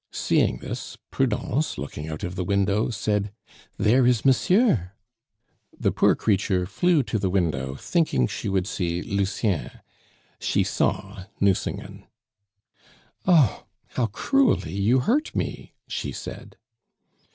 Seeing 0.11 0.57
this, 0.57 0.97
Prudence, 1.11 1.77
looking 1.77 2.09
out 2.09 2.23
of 2.23 2.33
the 2.33 2.43
window, 2.43 2.89
said, 2.89 3.31
"There 3.77 4.07
is 4.07 4.25
monsieur!" 4.25 4.93
The 5.79 5.91
poor 5.91 6.15
creature 6.15 6.65
flew 6.65 7.03
to 7.03 7.19
the 7.19 7.29
window, 7.29 7.75
thinking 7.75 8.25
she 8.25 8.49
would 8.49 8.65
see 8.65 9.03
Lucien; 9.03 9.69
she 10.39 10.63
saw 10.63 11.25
Nucingen. 11.39 12.07
"Oh! 13.27 13.67
how 13.89 14.07
cruelly 14.07 14.73
you 14.73 15.01
hurt 15.01 15.35
me!" 15.35 15.75
she 15.87 16.11
said. 16.11 16.57